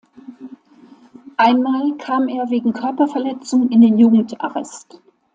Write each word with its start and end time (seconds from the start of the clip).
Einmal 1.37 1.95
kam 1.99 2.27
er 2.27 2.49
wegen 2.49 2.73
Körperverletzung 2.73 3.69
in 3.69 3.81
den 3.81 3.99
Jugendarrest. 3.99 4.99